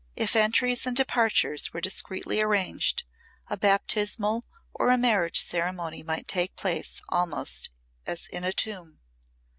If 0.15 0.35
entries 0.35 0.87
and 0.87 0.97
departures 0.97 1.73
were 1.73 1.79
discreetly 1.79 2.41
arranged, 2.41 3.03
a 3.51 3.55
baptismal 3.55 4.45
or 4.73 4.89
a 4.89 4.97
marriage 4.97 5.39
ceremony 5.39 6.01
might 6.01 6.27
take 6.27 6.55
place 6.55 7.03
almost 7.09 7.69
as 8.07 8.25
in 8.25 8.43
a 8.43 8.51
tomb. 8.51 8.99